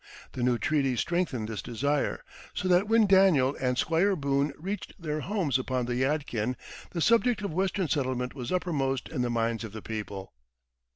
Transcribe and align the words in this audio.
The 0.31 0.41
new 0.41 0.57
treaties 0.57 0.99
strengthened 1.01 1.47
this 1.47 1.61
desire, 1.61 2.23
so 2.55 2.67
that 2.67 2.87
when 2.87 3.05
Daniel 3.05 3.55
and 3.61 3.77
Squire 3.77 4.15
Boone 4.15 4.51
reached 4.57 4.99
their 4.99 5.19
homes 5.19 5.59
upon 5.59 5.85
the 5.85 5.93
Yadkin 5.97 6.55
the 6.89 7.01
subject 7.01 7.43
of 7.43 7.53
Western 7.53 7.87
settlement 7.87 8.33
was 8.33 8.51
uppermost 8.51 9.09
in 9.09 9.21
the 9.21 9.29
minds 9.29 9.63
of 9.63 9.73
the 9.73 9.81
people. 9.83 10.33